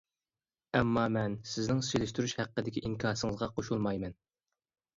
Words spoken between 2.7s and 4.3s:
ئىنكاسىڭىزغا قوشۇلمايمەن.